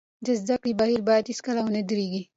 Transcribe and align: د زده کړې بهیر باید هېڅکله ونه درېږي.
د 0.25 0.27
زده 0.41 0.55
کړې 0.61 0.71
بهیر 0.79 1.01
باید 1.09 1.29
هېڅکله 1.31 1.59
ونه 1.63 1.81
درېږي. 1.89 2.21